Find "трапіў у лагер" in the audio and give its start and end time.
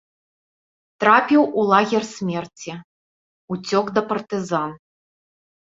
1.03-2.03